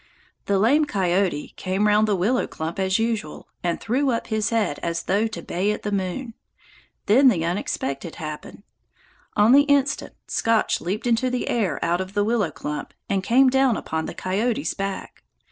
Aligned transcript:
The 0.47 0.57
lame 0.57 0.85
coyote 0.85 1.53
came 1.57 1.85
round 1.85 2.07
the 2.07 2.15
willow 2.15 2.47
clump 2.47 2.79
as 2.79 2.97
usual, 2.97 3.47
and 3.63 3.79
threw 3.79 4.09
up 4.09 4.25
his 4.25 4.49
head 4.49 4.79
as 4.81 5.03
though 5.03 5.27
to 5.27 5.43
bay 5.43 5.71
at 5.71 5.83
the 5.83 5.91
moon. 5.91 6.33
Then 7.05 7.27
the 7.27 7.45
unexpected 7.45 8.15
happened. 8.15 8.63
On 9.37 9.51
the 9.51 9.61
instant, 9.69 10.13
Scotch 10.27 10.81
leaped 10.81 11.05
into 11.05 11.29
the 11.29 11.47
air 11.47 11.77
out 11.85 12.01
of 12.01 12.15
the 12.15 12.23
willow 12.23 12.49
clump, 12.49 12.95
and 13.11 13.21
came 13.23 13.47
down 13.51 13.77
upon 13.77 14.07
the 14.07 14.15
coyote's 14.15 14.73
back! 14.73 15.21